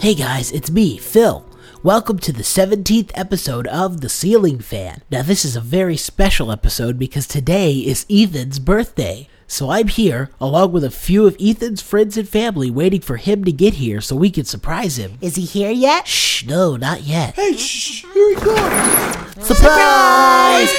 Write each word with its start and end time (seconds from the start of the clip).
Hey 0.00 0.14
guys, 0.14 0.50
it's 0.50 0.70
me, 0.70 0.96
Phil. 0.96 1.44
Welcome 1.82 2.18
to 2.20 2.32
the 2.32 2.42
17th 2.42 3.10
episode 3.14 3.66
of 3.66 4.00
The 4.00 4.08
Ceiling 4.08 4.58
Fan. 4.58 5.02
Now, 5.10 5.20
this 5.20 5.44
is 5.44 5.56
a 5.56 5.60
very 5.60 5.98
special 5.98 6.50
episode 6.50 6.98
because 6.98 7.26
today 7.26 7.74
is 7.74 8.06
Ethan's 8.08 8.58
birthday. 8.60 9.28
So 9.46 9.68
I'm 9.68 9.88
here, 9.88 10.30
along 10.40 10.72
with 10.72 10.84
a 10.84 10.90
few 10.90 11.26
of 11.26 11.36
Ethan's 11.38 11.82
friends 11.82 12.16
and 12.16 12.26
family, 12.26 12.70
waiting 12.70 13.02
for 13.02 13.18
him 13.18 13.44
to 13.44 13.52
get 13.52 13.74
here 13.74 14.00
so 14.00 14.16
we 14.16 14.30
can 14.30 14.46
surprise 14.46 14.96
him. 14.96 15.18
Is 15.20 15.36
he 15.36 15.44
here 15.44 15.70
yet? 15.70 16.08
Shh, 16.08 16.46
no, 16.46 16.76
not 16.76 17.02
yet. 17.02 17.34
Hey, 17.34 17.54
shh, 17.58 18.06
here 18.06 18.28
he 18.30 18.36
comes. 18.36 19.46
Surprise! 19.46 20.70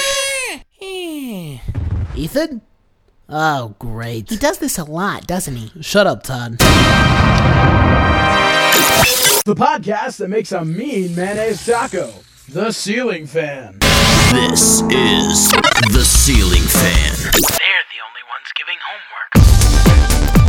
Ethan? 2.16 2.60
Oh, 3.28 3.76
great. 3.78 4.30
He 4.30 4.36
does 4.36 4.58
this 4.58 4.78
a 4.78 4.84
lot, 4.84 5.28
doesn't 5.28 5.54
he? 5.54 5.80
Shut 5.80 6.08
up, 6.08 6.24
Todd. 6.24 6.60
The 9.44 9.54
podcast 9.56 10.18
that 10.18 10.28
makes 10.28 10.52
a 10.52 10.64
mean 10.64 11.16
mayonnaise 11.16 11.66
taco. 11.66 12.12
The 12.48 12.70
Ceiling 12.70 13.26
Fan. 13.26 13.78
This 13.80 14.82
is 14.82 15.50
The 15.92 16.04
Ceiling 16.04 16.62
Fan. 16.62 17.14
They're 17.32 17.84
the 17.90 18.00
only 18.06 18.22
ones 18.30 18.52
giving 18.54 18.78
homework. 18.80 20.42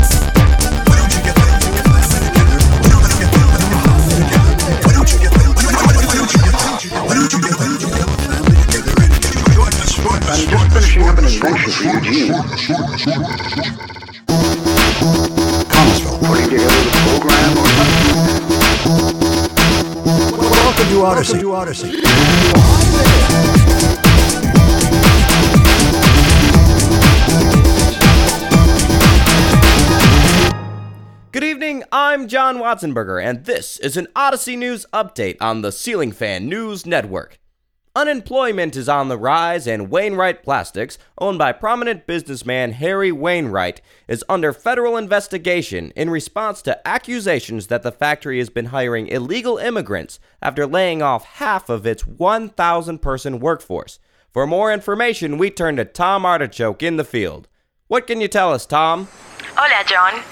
I'm 10.26 10.48
just 10.50 10.74
finishing 10.74 11.04
up 11.04 11.18
an 11.18 11.26
adventure 11.26 11.72
for 11.72 11.84
Eugene. 11.84 12.34
Thomasville, 12.74 13.93
to 21.04 21.10
Odyssey. 21.10 21.40
to 21.40 21.52
Odyssey. 21.52 21.92
Good 31.32 31.44
evening, 31.44 31.84
I'm 31.92 32.28
John 32.30 32.58
Watsonberger, 32.58 33.22
and 33.22 33.44
this 33.44 33.80
is 33.80 33.98
an 33.98 34.08
Odyssey 34.16 34.56
News 34.56 34.86
update 34.94 35.36
on 35.42 35.62
the 35.62 35.72
Ceiling 35.74 36.14
Fan 36.14 36.48
News 36.48 36.86
Network. 36.86 37.38
Unemployment 37.96 38.76
is 38.76 38.90
on 38.90 39.08
the 39.08 39.20
rise, 39.20 39.68
and 39.68 39.92
Wainwright 39.92 40.42
Plastics, 40.42 40.98
owned 41.20 41.38
by 41.38 41.52
prominent 41.52 42.08
businessman 42.08 42.72
Harry 42.72 43.12
Wainwright, 43.12 43.82
is 44.08 44.26
under 44.28 44.52
federal 44.52 44.98
investigation 44.98 45.92
in 45.96 46.10
response 46.10 46.64
to 46.64 46.88
accusations 46.88 47.68
that 47.68 47.84
the 47.84 47.92
factory 47.92 48.40
has 48.40 48.50
been 48.50 48.66
hiring 48.66 49.06
illegal 49.10 49.60
immigrants 49.60 50.20
after 50.42 50.66
laying 50.66 51.04
off 51.04 51.24
half 51.36 51.70
of 51.70 51.86
its 51.86 52.08
1,000 52.08 52.98
person 52.98 53.40
workforce. 53.40 54.00
For 54.32 54.48
more 54.48 54.74
information, 54.74 55.38
we 55.38 55.52
turn 55.52 55.76
to 55.76 55.86
Tom 55.86 56.26
Artichoke 56.26 56.82
in 56.82 56.98
the 56.98 57.04
field. 57.04 57.48
What 57.90 58.08
can 58.08 58.20
you 58.20 58.28
tell 58.28 58.52
us, 58.52 58.66
Tom? 58.66 59.08
Hola, 59.56 59.84
John. 59.86 60.24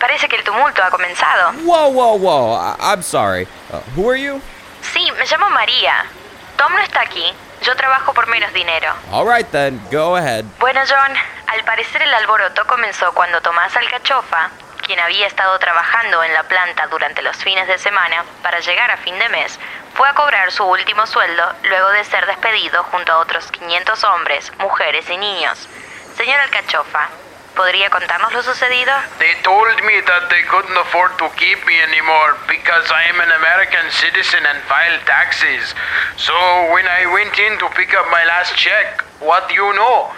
Parece 0.00 0.28
que 0.28 0.36
el 0.36 0.42
tumulto 0.44 0.82
ha 0.82 0.90
comenzado. 0.90 1.64
Whoa, 1.64 1.90
whoa, 1.90 2.16
whoa. 2.16 2.50
I- 2.54 2.76
I'm 2.80 3.02
sorry. 3.02 3.46
Uh, 3.70 3.78
who 3.94 4.08
are 4.08 4.16
you? 4.16 4.40
Sí, 4.82 5.04
me 5.16 5.24
llamo 5.26 5.48
María. 5.56 6.06
Tom 6.56 6.72
no 6.72 6.80
está 6.80 7.00
aquí. 7.02 7.32
Yo 7.62 7.74
trabajo 7.76 8.12
por 8.12 8.26
menos 8.26 8.52
dinero. 8.52 8.92
All 9.10 9.26
right 9.26 9.48
then, 9.50 9.80
go 9.90 10.16
ahead. 10.16 10.44
Bueno, 10.58 10.80
John, 10.86 11.16
al 11.46 11.64
parecer 11.64 12.02
el 12.02 12.12
alboroto 12.12 12.66
comenzó 12.66 13.12
cuando 13.12 13.40
Tomás 13.40 13.74
Alcachofa, 13.76 14.50
quien 14.84 15.00
había 15.00 15.26
estado 15.26 15.58
trabajando 15.58 16.22
en 16.22 16.34
la 16.34 16.42
planta 16.42 16.86
durante 16.88 17.22
los 17.22 17.36
fines 17.38 17.66
de 17.66 17.78
semana 17.78 18.24
para 18.42 18.60
llegar 18.60 18.90
a 18.90 18.98
fin 18.98 19.18
de 19.18 19.28
mes, 19.30 19.58
fue 19.94 20.08
a 20.08 20.14
cobrar 20.14 20.50
su 20.52 20.64
último 20.64 21.06
sueldo 21.06 21.52
luego 21.62 21.90
de 21.90 22.04
ser 22.04 22.26
despedido 22.26 22.82
junto 22.84 23.12
a 23.12 23.18
otros 23.18 23.50
500 23.52 24.04
hombres, 24.04 24.52
mujeres 24.58 25.08
y 25.08 25.16
niños. 25.16 25.68
Señor 26.16 26.40
Alcachofa, 26.40 27.08
¿podría 27.54 27.88
contarnos 27.90 28.32
lo 28.32 28.42
sucedido? 28.42 28.92
They 29.18 29.34
told 29.42 29.82
me 29.84 30.00
that 30.06 30.28
they 30.30 30.42
couldn't 30.50 30.76
afford 30.76 31.16
to 31.18 31.30
keep 31.36 31.64
me 31.66 31.80
anymore 31.80 32.36
because 32.46 32.90
I 32.90 33.08
am 33.10 33.20
an 33.20 33.30
American 33.30 33.90
citizen 33.90 34.44
and 34.46 34.58
file 34.68 34.98
taxes. 35.06 35.74
So 36.16 36.34
when 36.72 36.86
I 36.86 37.06
went 37.06 37.38
in 37.38 37.58
to 37.58 37.68
pick 37.74 37.94
up 37.94 38.06
my 38.10 38.24
last 38.26 38.56
check, 38.56 39.02
what 39.20 39.48
do 39.48 39.54
you 39.54 39.72
know? 39.74 40.10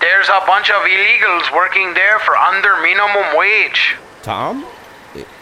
There's 0.00 0.28
a 0.28 0.42
bunch 0.46 0.70
of 0.70 0.82
illegals 0.82 1.54
working 1.54 1.94
there 1.94 2.18
for 2.20 2.36
under 2.36 2.80
minimum 2.82 3.36
wage. 3.36 3.94
Tom? 4.22 4.66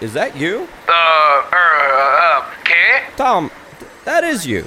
Is 0.01 0.13
that 0.15 0.37
you? 0.37 0.69
Uh, 0.89 1.43
er, 1.53 1.71
uh, 2.19 2.45
¿qué? 2.65 3.17
Tom, 3.17 3.51
that 4.05 4.25
is 4.25 4.47
you. 4.47 4.67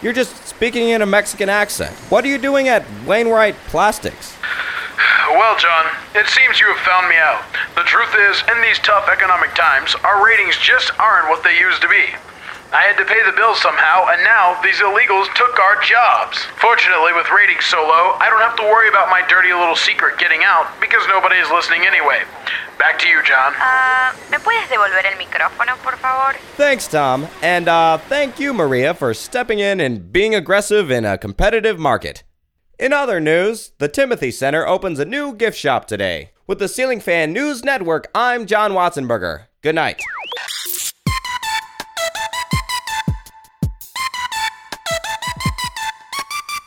You're 0.00 0.12
just 0.12 0.46
speaking 0.46 0.90
in 0.90 1.02
a 1.02 1.06
Mexican 1.06 1.48
accent. 1.48 1.94
What 2.08 2.24
are 2.24 2.28
you 2.28 2.38
doing 2.38 2.68
at 2.68 2.84
Wainwright 3.06 3.56
Plastics? 3.68 4.36
Well, 5.34 5.58
John, 5.58 5.90
it 6.14 6.30
seems 6.30 6.60
you 6.60 6.70
have 6.70 6.78
found 6.86 7.08
me 7.10 7.18
out. 7.18 7.42
The 7.74 7.82
truth 7.82 8.14
is, 8.14 8.38
in 8.54 8.62
these 8.62 8.78
tough 8.78 9.10
economic 9.10 9.50
times, 9.58 9.94
our 10.06 10.24
ratings 10.24 10.56
just 10.58 10.94
aren't 10.98 11.28
what 11.28 11.42
they 11.42 11.58
used 11.58 11.82
to 11.82 11.88
be. 11.88 12.14
I 12.70 12.86
had 12.86 12.94
to 12.98 13.04
pay 13.04 13.18
the 13.26 13.34
bills 13.34 13.58
somehow, 13.60 14.06
and 14.14 14.22
now 14.22 14.58
these 14.62 14.78
illegals 14.78 15.26
took 15.34 15.58
our 15.58 15.82
jobs. 15.82 16.38
Fortunately, 16.62 17.12
with 17.14 17.26
ratings 17.34 17.66
so 17.66 17.82
low, 17.82 18.14
I 18.22 18.30
don't 18.30 18.42
have 18.46 18.54
to 18.56 18.62
worry 18.62 18.88
about 18.88 19.10
my 19.10 19.26
dirty 19.26 19.52
little 19.52 19.74
secret 19.74 20.18
getting 20.18 20.42
out 20.46 20.70
because 20.80 21.02
nobody 21.10 21.42
is 21.42 21.50
listening 21.50 21.82
anyway. 21.82 22.22
Back 22.78 22.98
to 23.02 23.08
you, 23.08 23.18
John. 23.26 23.54
Ah, 23.58 24.14
¿me 24.30 24.38
puedes 24.38 24.68
devolver 24.70 25.02
el 25.06 25.18
micrófono, 25.18 25.74
por 25.82 25.96
favor? 25.98 26.34
Thanks, 26.56 26.86
Tom. 26.86 27.26
And 27.42 27.66
uh, 27.66 27.98
thank 27.98 28.38
you, 28.38 28.54
Maria, 28.54 28.94
for 28.94 29.14
stepping 29.14 29.58
in 29.58 29.80
and 29.80 30.12
being 30.12 30.34
aggressive 30.34 30.90
in 30.90 31.04
a 31.04 31.18
competitive 31.18 31.78
market. 31.78 32.22
In 32.76 32.92
other 32.92 33.20
news, 33.20 33.70
the 33.78 33.86
Timothy 33.86 34.32
Center 34.32 34.66
opens 34.66 34.98
a 34.98 35.04
new 35.04 35.32
gift 35.32 35.56
shop 35.56 35.86
today. 35.86 36.30
With 36.48 36.58
the 36.58 36.66
Ceiling 36.66 36.98
Fan 37.00 37.32
News 37.32 37.62
Network, 37.62 38.10
I'm 38.16 38.46
John 38.46 38.72
Watsonberger. 38.72 39.44
Good 39.62 39.76
night. 39.76 40.02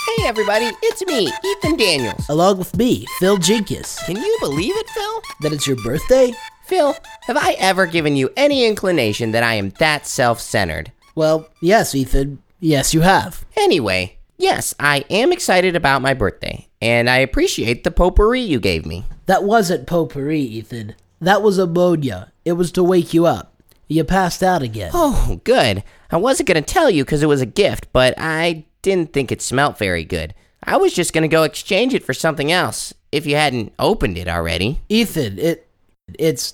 Hey, 0.07 0.25
everybody, 0.25 0.71
it's 0.81 1.05
me, 1.05 1.29
Ethan 1.43 1.75
Daniels. 1.75 2.29
Along 2.29 2.57
with 2.57 2.75
me, 2.77 3.05
Phil 3.19 3.37
Jenkins. 3.37 3.99
Can 4.05 4.15
you 4.15 4.37
believe 4.39 4.75
it, 4.77 4.89
Phil? 4.89 5.21
That 5.41 5.51
it's 5.51 5.67
your 5.67 5.75
birthday? 5.75 6.31
Phil, 6.63 6.95
have 7.23 7.35
I 7.37 7.57
ever 7.59 7.85
given 7.85 8.15
you 8.15 8.29
any 8.37 8.65
inclination 8.65 9.31
that 9.31 9.43
I 9.43 9.55
am 9.55 9.71
that 9.79 10.07
self 10.07 10.39
centered? 10.39 10.93
Well, 11.15 11.49
yes, 11.61 11.93
Ethan. 11.93 12.41
Yes, 12.61 12.93
you 12.93 13.01
have. 13.01 13.45
Anyway, 13.57 14.17
yes, 14.37 14.73
I 14.79 15.05
am 15.09 15.31
excited 15.31 15.75
about 15.75 16.01
my 16.01 16.13
birthday, 16.13 16.67
and 16.81 17.09
I 17.09 17.17
appreciate 17.17 17.83
the 17.83 17.91
potpourri 17.91 18.41
you 18.41 18.59
gave 18.59 18.85
me. 18.85 19.05
That 19.25 19.43
wasn't 19.43 19.87
potpourri, 19.87 20.41
Ethan. 20.41 20.95
That 21.19 21.41
was 21.41 21.57
ammonia. 21.57 22.31
It 22.45 22.53
was 22.53 22.71
to 22.73 22.83
wake 22.83 23.13
you 23.13 23.25
up. 23.25 23.53
You 23.87 24.03
passed 24.03 24.43
out 24.43 24.61
again. 24.61 24.91
Oh, 24.93 25.39
good. 25.43 25.83
I 26.11 26.17
wasn't 26.17 26.47
going 26.47 26.61
to 26.63 26.73
tell 26.73 26.89
you 26.89 27.05
because 27.05 27.23
it 27.23 27.27
was 27.27 27.41
a 27.41 27.45
gift, 27.45 27.87
but 27.93 28.13
I 28.17 28.65
didn't 28.81 29.13
think 29.13 29.31
it 29.31 29.41
smelt 29.41 29.77
very 29.77 30.03
good. 30.03 30.33
I 30.63 30.77
was 30.77 30.93
just 30.93 31.13
going 31.13 31.21
to 31.23 31.27
go 31.27 31.43
exchange 31.43 31.93
it 31.93 32.03
for 32.03 32.13
something 32.13 32.51
else 32.51 32.93
if 33.11 33.25
you 33.25 33.35
hadn't 33.35 33.73
opened 33.79 34.17
it 34.17 34.27
already. 34.27 34.81
Ethan, 34.89 35.39
it. 35.39 35.67
It's. 36.17 36.53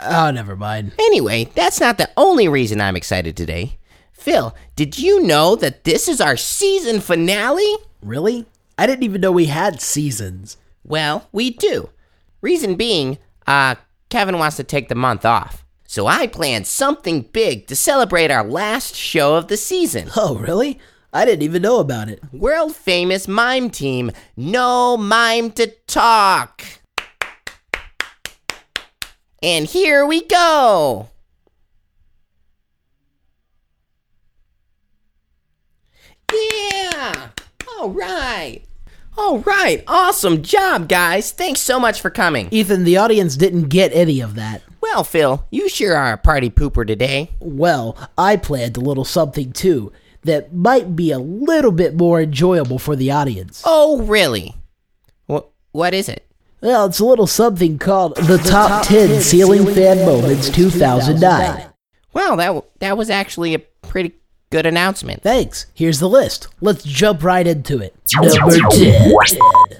Oh, 0.00 0.30
never 0.30 0.56
mind. 0.56 0.92
Anyway, 0.98 1.50
that's 1.54 1.80
not 1.80 1.98
the 1.98 2.10
only 2.16 2.48
reason 2.48 2.80
I'm 2.80 2.96
excited 2.96 3.36
today. 3.36 3.78
Phil, 4.14 4.54
did 4.74 4.98
you 4.98 5.22
know 5.22 5.54
that 5.56 5.84
this 5.84 6.08
is 6.08 6.20
our 6.20 6.36
season 6.36 7.00
finale? 7.00 7.76
Really? 8.00 8.46
I 8.78 8.86
didn't 8.86 9.02
even 9.02 9.20
know 9.20 9.30
we 9.30 9.46
had 9.46 9.82
seasons. 9.82 10.56
Well, 10.82 11.28
we 11.30 11.50
do. 11.50 11.90
Reason 12.40 12.74
being, 12.76 13.18
uh, 13.46 13.74
Kevin 14.08 14.38
wants 14.38 14.56
to 14.56 14.64
take 14.64 14.88
the 14.88 14.94
month 14.94 15.26
off. 15.26 15.66
So 15.86 16.06
I 16.06 16.26
planned 16.26 16.66
something 16.66 17.22
big 17.22 17.66
to 17.66 17.76
celebrate 17.76 18.30
our 18.30 18.44
last 18.44 18.94
show 18.94 19.34
of 19.34 19.48
the 19.48 19.56
season. 19.56 20.10
Oh, 20.16 20.36
really? 20.36 20.78
I 21.12 21.24
didn't 21.24 21.42
even 21.42 21.62
know 21.62 21.78
about 21.78 22.08
it. 22.08 22.20
World 22.32 22.74
famous 22.74 23.28
mime 23.28 23.70
team, 23.70 24.10
No 24.36 24.96
Mime 24.96 25.50
to 25.52 25.68
Talk. 25.86 26.62
And 29.42 29.66
here 29.66 30.06
we 30.06 30.26
go. 30.26 31.10
Yeah. 36.34 37.28
All 37.78 37.90
right. 37.90 38.60
All 39.16 39.38
right. 39.38 39.84
Awesome 39.86 40.42
job, 40.42 40.88
guys. 40.88 41.30
Thanks 41.32 41.60
so 41.60 41.78
much 41.78 42.00
for 42.00 42.10
coming. 42.10 42.48
Ethan, 42.50 42.84
the 42.84 42.96
audience 42.96 43.36
didn't 43.36 43.68
get 43.68 43.92
any 43.92 44.20
of 44.20 44.34
that. 44.34 44.62
Well, 44.80 45.04
Phil, 45.04 45.46
you 45.50 45.68
sure 45.68 45.96
are 45.96 46.12
a 46.12 46.18
party 46.18 46.50
pooper 46.50 46.86
today. 46.86 47.30
Well, 47.40 47.96
I 48.18 48.36
planned 48.36 48.76
a 48.76 48.80
little 48.80 49.04
something 49.04 49.52
too 49.52 49.92
that 50.22 50.54
might 50.54 50.96
be 50.96 51.10
a 51.10 51.18
little 51.18 51.72
bit 51.72 51.94
more 51.94 52.20
enjoyable 52.20 52.78
for 52.78 52.96
the 52.96 53.10
audience. 53.10 53.62
Oh, 53.64 54.02
really? 54.02 54.54
What 55.26 55.50
what 55.72 55.94
is 55.94 56.08
it? 56.08 56.26
Well, 56.60 56.86
it's 56.86 56.98
a 56.98 57.04
little 57.04 57.26
something 57.26 57.78
called 57.78 58.16
the, 58.16 58.38
Top, 58.38 58.86
10 58.86 59.20
Ceiling 59.20 59.66
Fan 59.74 59.98
Moments 60.06 60.48
2009. 60.48 61.66
Well, 62.14 62.36
that 62.36 62.46
w- 62.46 62.64
that 62.78 62.96
was 62.96 63.10
actually 63.10 63.52
a 63.54 63.58
pretty 63.58 64.14
good 64.54 64.66
announcement. 64.66 65.20
Thanks. 65.20 65.66
Here's 65.74 65.98
the 65.98 66.08
list. 66.08 66.46
Let's 66.60 66.84
jump 66.84 67.24
right 67.24 67.44
into 67.44 67.80
it. 67.80 67.92
Number 68.14 68.56
10. 68.70 69.12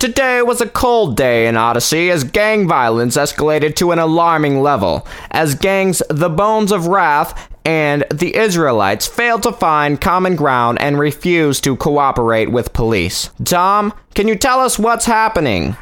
Today 0.00 0.42
was 0.42 0.60
a 0.60 0.66
cold 0.66 1.16
day 1.16 1.46
in 1.46 1.56
Odyssey 1.56 2.10
as 2.10 2.24
gang 2.24 2.66
violence 2.66 3.16
escalated 3.16 3.76
to 3.76 3.92
an 3.92 4.00
alarming 4.00 4.62
level, 4.62 5.06
as 5.30 5.54
gangs 5.54 6.02
The 6.10 6.28
Bones 6.28 6.72
of 6.72 6.88
Wrath 6.88 7.48
and 7.64 8.04
the 8.12 8.34
Israelites 8.34 9.06
failed 9.06 9.44
to 9.44 9.52
find 9.52 10.00
common 10.00 10.34
ground 10.34 10.80
and 10.80 10.98
refused 10.98 11.62
to 11.62 11.76
cooperate 11.76 12.50
with 12.50 12.72
police. 12.72 13.30
Tom, 13.44 13.92
can 14.16 14.26
you 14.26 14.34
tell 14.34 14.58
us 14.58 14.76
what's 14.76 15.06
happening? 15.06 15.76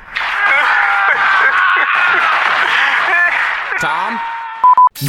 Tom? 3.80 4.20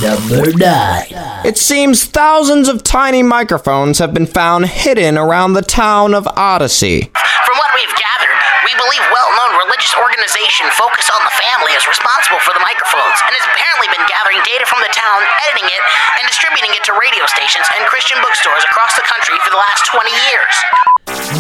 Number 0.02 0.50
9. 0.50 1.46
It 1.46 1.58
seems 1.58 2.06
thousands 2.10 2.66
of 2.66 2.82
tiny 2.82 3.22
microphones 3.22 4.00
have 4.00 4.10
been 4.10 4.26
found 4.26 4.66
hidden 4.66 5.22
around 5.22 5.54
the 5.54 5.62
town 5.62 6.18
of 6.18 6.26
Odyssey. 6.34 7.14
From 7.14 7.56
what 7.62 7.72
we've 7.78 7.94
gathered, 7.94 8.38
we 8.66 8.74
believe 8.74 9.06
well-known 9.14 9.54
religious 9.62 9.94
organization 9.94 10.66
Focus 10.74 11.14
on 11.14 11.22
the 11.22 11.36
Family 11.46 11.78
is 11.78 11.86
responsible 11.86 12.42
for 12.42 12.58
the 12.58 12.66
microphones 12.66 13.22
and 13.30 13.38
has 13.38 13.46
apparently 13.54 13.86
been 13.94 14.02
gathering 14.10 14.42
data 14.42 14.66
from 14.66 14.82
the 14.82 14.90
town, 14.90 15.20
editing 15.46 15.70
it, 15.70 15.82
and 16.18 16.26
distributing 16.26 16.74
it 16.74 16.82
to 16.90 16.98
radio 16.98 17.30
stations 17.30 17.70
and 17.78 17.86
Christian 17.86 18.18
bookstores 18.26 18.66
across 18.66 18.98
the 18.98 19.06
country 19.06 19.38
for 19.46 19.54
the 19.54 19.62
last 19.62 19.86
20 19.94 20.10
years. 20.26 20.56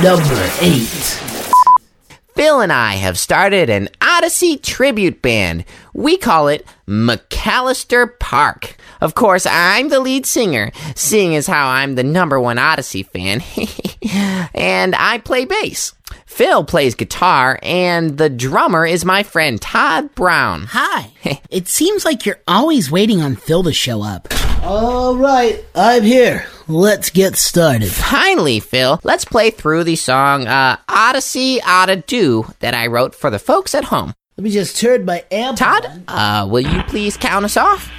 Number 0.06 0.38
8. 0.62 1.34
Phil 2.36 2.62
and 2.62 2.74
I 2.74 2.96
have 2.96 3.18
started 3.18 3.70
an 3.70 3.90
Odyssey 4.02 4.58
tribute 4.58 5.22
band. 5.22 5.66
We 5.94 6.18
call 6.18 6.48
it 6.48 6.66
McAllister 6.88 8.20
Park. 8.20 8.76
Of 9.00 9.16
course, 9.16 9.46
I'm 9.46 9.90
the 9.90 10.00
lead 10.00 10.26
singer, 10.26 10.72
seeing 10.96 11.36
as 11.36 11.48
how 11.48 11.68
I'm 11.68 11.96
the 11.96 12.04
number 12.04 12.40
one 12.40 12.58
Odyssey 12.58 13.04
fan. 13.04 13.44
and 14.56 14.96
I 14.96 15.20
play 15.20 15.46
bass. 15.46 15.94
Phil 16.26 16.64
plays 16.64 16.96
guitar, 16.96 17.60
and 17.62 18.18
the 18.18 18.30
drummer 18.30 18.86
is 18.86 19.06
my 19.06 19.24
friend 19.24 19.62
Todd 19.62 20.14
Brown. 20.16 20.64
Hi. 20.70 21.12
it 21.50 21.68
seems 21.68 22.06
like 22.06 22.26
you're 22.26 22.42
always 22.48 22.90
waiting 22.90 23.22
on 23.22 23.36
Phil 23.36 23.64
to 23.64 23.74
show 23.74 24.02
up. 24.02 24.28
All 24.64 25.16
right, 25.16 25.64
I'm 25.76 26.04
here. 26.04 26.48
Let's 26.68 27.10
get 27.10 27.36
started. 27.36 27.92
Finally, 27.92 28.62
Phil, 28.62 29.00
let's 29.04 29.26
play 29.26 29.52
through 29.52 29.84
the 29.84 29.98
song 29.98 30.48
uh, 30.48 30.78
Odyssey 30.88 31.62
Oughta 31.62 31.98
Do 31.98 32.46
that 32.60 32.74
I 32.74 32.88
wrote 32.88 33.14
for 33.14 33.30
the 33.30 33.40
folks 33.40 33.76
at 33.76 33.86
home. 33.86 34.14
Let 34.38 34.44
me 34.44 34.50
just 34.50 34.80
turn 34.82 35.06
my 35.06 35.24
amp 35.32 35.60
Todd, 35.60 35.86
on. 35.86 36.04
uh, 36.08 36.48
will 36.50 36.62
you 36.66 36.82
please 36.84 37.18
count 37.18 37.46
us 37.46 37.56
off? 37.56 37.92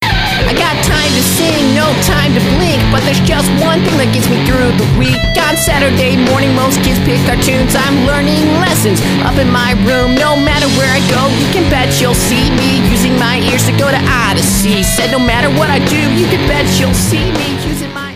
I 0.00 0.54
got 0.54 0.78
time 0.86 1.10
to 1.10 1.22
sing, 1.34 1.74
no 1.74 1.90
time 2.06 2.32
to 2.38 2.42
blink, 2.54 2.78
but 2.94 3.02
there's 3.02 3.18
just 3.26 3.50
one 3.60 3.82
thing 3.82 3.98
that 3.98 4.14
gets 4.14 4.30
me 4.30 4.38
through 4.46 4.70
the 4.78 4.86
week. 4.94 5.18
On 5.42 5.58
Saturday 5.58 6.14
morning, 6.30 6.54
most 6.54 6.78
kids 6.86 7.02
pick 7.02 7.18
cartoons. 7.26 7.74
I'm 7.74 8.06
learning 8.06 8.46
lessons 8.62 9.02
up 9.26 9.34
in 9.36 9.50
my 9.50 9.74
room. 9.84 10.14
No 10.14 10.38
matter 10.38 10.70
where 10.78 10.88
I 10.94 11.02
go, 11.10 11.26
you 11.42 11.50
can 11.50 11.66
bet 11.66 11.90
you'll 12.00 12.14
see 12.16 12.48
me 12.54 12.78
using 12.88 13.18
my 13.18 13.42
ears 13.50 13.66
to 13.66 13.74
go 13.74 13.90
to 13.90 14.00
Odyssey. 14.06 14.86
Said 14.86 15.10
no 15.10 15.18
matter 15.18 15.50
what 15.58 15.66
I 15.68 15.82
do, 15.90 15.98
you 16.14 16.30
can 16.30 16.46
bet 16.46 16.64
you'll 16.78 16.94
see 16.94 17.26
me 17.34 17.58
using 17.66 17.90
my. 17.92 18.14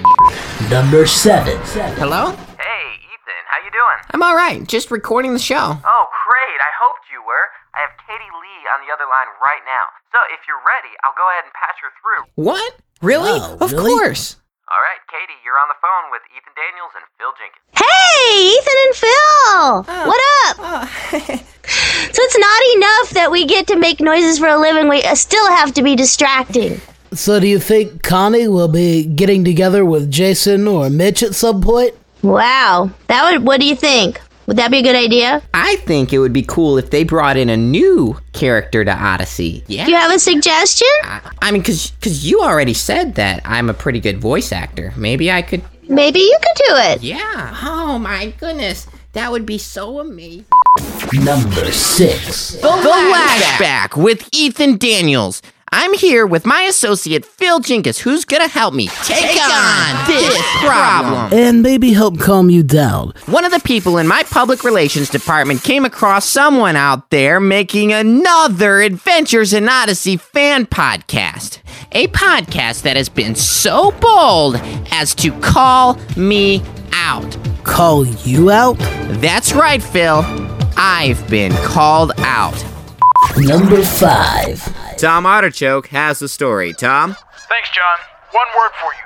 Number 0.70 1.04
7. 1.04 1.58
Hello? 1.98 2.32
I'm 4.12 4.22
all 4.22 4.36
right. 4.36 4.60
Just 4.68 4.90
recording 4.90 5.32
the 5.32 5.40
show. 5.40 5.56
Oh, 5.56 6.04
great. 6.28 6.58
I 6.60 6.70
hoped 6.76 7.08
you 7.08 7.24
were. 7.24 7.48
I 7.72 7.80
have 7.80 7.96
Katie 8.04 8.28
Leigh 8.28 8.64
on 8.76 8.84
the 8.84 8.92
other 8.92 9.08
line 9.08 9.32
right 9.40 9.64
now. 9.64 9.88
So 10.12 10.20
if 10.28 10.44
you're 10.44 10.60
ready, 10.68 10.92
I'll 11.00 11.16
go 11.16 11.24
ahead 11.32 11.48
and 11.48 11.52
patch 11.56 11.80
her 11.80 11.88
through. 11.96 12.28
What? 12.36 12.76
Really? 13.00 13.40
Oh, 13.40 13.56
of 13.60 13.72
really? 13.72 13.88
course. 13.88 14.36
All 14.68 14.80
right, 14.80 15.00
Katie, 15.08 15.40
you're 15.44 15.56
on 15.56 15.68
the 15.68 15.80
phone 15.80 16.12
with 16.12 16.22
Ethan 16.28 16.52
Daniels 16.52 16.92
and 16.96 17.04
Phil 17.16 17.32
Jenkins. 17.40 17.64
Hey, 17.72 18.52
Ethan 18.52 18.78
and 18.84 18.94
Phil! 19.00 20.06
What 20.08 20.20
up? 20.44 20.88
so 22.12 22.20
it's 22.22 22.38
not 22.38 22.62
enough 22.76 23.10
that 23.16 23.30
we 23.30 23.44
get 23.46 23.66
to 23.68 23.76
make 23.76 24.00
noises 24.00 24.38
for 24.38 24.48
a 24.48 24.58
living, 24.58 24.88
we 24.88 25.02
uh, 25.02 25.14
still 25.14 25.46
have 25.48 25.72
to 25.74 25.82
be 25.82 25.96
distracting. 25.96 26.80
So, 27.12 27.40
do 27.40 27.46
you 27.46 27.58
think 27.58 28.02
Connie 28.02 28.48
will 28.48 28.68
be 28.68 29.04
getting 29.04 29.44
together 29.44 29.84
with 29.84 30.10
Jason 30.10 30.66
or 30.66 30.88
Mitch 30.88 31.22
at 31.22 31.34
some 31.34 31.60
point? 31.60 31.94
Wow. 32.22 32.90
That 33.08 33.30
would 33.30 33.44
what 33.46 33.60
do 33.60 33.66
you 33.66 33.76
think? 33.76 34.20
Would 34.46 34.56
that 34.56 34.70
be 34.70 34.78
a 34.78 34.82
good 34.82 34.96
idea? 34.96 35.40
I 35.54 35.76
think 35.76 36.12
it 36.12 36.18
would 36.18 36.32
be 36.32 36.42
cool 36.42 36.76
if 36.76 36.90
they 36.90 37.04
brought 37.04 37.36
in 37.36 37.48
a 37.48 37.56
new 37.56 38.18
character 38.32 38.84
to 38.84 38.92
Odyssey. 38.92 39.62
Yeah. 39.68 39.84
Do 39.84 39.92
you 39.92 39.96
have 39.96 40.12
a 40.12 40.18
suggestion? 40.18 40.88
I, 41.04 41.30
I 41.40 41.50
mean, 41.52 41.62
cause, 41.62 41.92
cause 42.00 42.24
you 42.24 42.40
already 42.40 42.74
said 42.74 43.14
that 43.14 43.40
I'm 43.44 43.70
a 43.70 43.74
pretty 43.74 44.00
good 44.00 44.18
voice 44.18 44.50
actor. 44.52 44.92
Maybe 44.96 45.30
I 45.30 45.42
could. 45.42 45.62
Maybe 45.88 46.18
you 46.20 46.36
could 46.40 46.64
do 46.66 46.74
it. 46.76 47.02
Yeah. 47.02 47.56
Oh 47.62 47.98
my 47.98 48.32
goodness, 48.38 48.86
that 49.12 49.30
would 49.30 49.46
be 49.46 49.58
so 49.58 50.00
amazing. 50.00 50.46
Number 51.12 51.70
6. 51.70 52.52
The 52.54 52.68
flashback 52.68 53.96
with 54.02 54.28
Ethan 54.32 54.78
Daniels. 54.78 55.42
I'm 55.74 55.94
here 55.94 56.26
with 56.26 56.44
my 56.44 56.62
associate 56.62 57.24
Phil 57.24 57.58
Jinkus, 57.58 57.98
who's 57.98 58.26
gonna 58.26 58.46
help 58.46 58.74
me 58.74 58.88
take, 59.04 59.40
on 59.40 60.06
this 60.06 60.38
problem. 60.60 61.32
And 61.32 61.62
maybe 61.62 61.94
help 61.94 62.20
calm 62.20 62.50
you 62.50 62.62
down. 62.62 63.14
One 63.24 63.46
of 63.46 63.52
the 63.52 63.60
people 63.60 63.96
in 63.96 64.06
my 64.06 64.22
public 64.24 64.64
relations 64.64 65.08
department 65.08 65.62
came 65.62 65.86
across 65.86 66.26
someone 66.26 66.76
out 66.76 67.08
there 67.08 67.40
making 67.40 67.90
another 67.90 68.82
Adventures 68.82 69.54
in 69.54 69.66
Odyssey 69.66 70.18
fan 70.18 70.66
podcast. 70.66 71.60
A 71.92 72.06
podcast 72.08 72.82
that 72.82 72.96
has 72.98 73.08
been 73.08 73.34
so 73.34 73.92
bold 73.92 74.56
as 74.90 75.14
to 75.16 75.32
call 75.40 75.98
me 76.18 76.62
out. 76.92 77.34
Call 77.64 78.04
you 78.06 78.50
out? 78.50 78.76
That's 79.22 79.54
right, 79.54 79.82
Phil. 79.82 80.22
I've 80.76 81.26
been 81.30 81.52
called 81.64 82.12
out. 82.18 82.62
Number 83.38 83.82
5. 83.82 84.81
Tom 85.02 85.26
Artichoke 85.26 85.90
has 85.90 86.22
the 86.22 86.30
story. 86.30 86.70
Tom? 86.70 87.18
Thanks, 87.50 87.74
John. 87.74 87.98
One 88.30 88.46
word 88.54 88.70
for 88.78 88.94
you 88.94 89.02